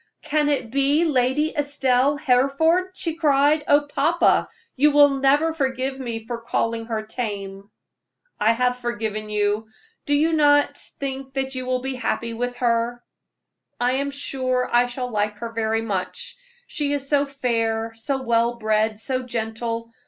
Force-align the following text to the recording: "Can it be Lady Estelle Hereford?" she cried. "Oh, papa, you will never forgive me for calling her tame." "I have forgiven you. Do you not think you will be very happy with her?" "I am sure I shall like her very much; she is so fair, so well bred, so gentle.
"Can 0.23 0.49
it 0.49 0.71
be 0.71 1.05
Lady 1.05 1.53
Estelle 1.55 2.17
Hereford?" 2.17 2.89
she 2.95 3.13
cried. 3.13 3.63
"Oh, 3.67 3.85
papa, 3.87 4.47
you 4.75 4.89
will 4.93 5.09
never 5.19 5.53
forgive 5.53 5.99
me 5.99 6.25
for 6.25 6.39
calling 6.41 6.87
her 6.87 7.03
tame." 7.03 7.69
"I 8.39 8.53
have 8.53 8.77
forgiven 8.77 9.29
you. 9.29 9.67
Do 10.07 10.15
you 10.15 10.33
not 10.33 10.75
think 10.99 11.35
you 11.53 11.67
will 11.67 11.81
be 11.81 11.91
very 11.91 12.01
happy 12.01 12.33
with 12.33 12.55
her?" 12.57 13.03
"I 13.79 13.91
am 14.01 14.09
sure 14.09 14.67
I 14.73 14.87
shall 14.87 15.11
like 15.11 15.37
her 15.37 15.51
very 15.51 15.83
much; 15.83 16.35
she 16.65 16.93
is 16.93 17.07
so 17.07 17.27
fair, 17.27 17.93
so 17.93 18.23
well 18.23 18.55
bred, 18.55 18.97
so 18.97 19.21
gentle. 19.21 19.91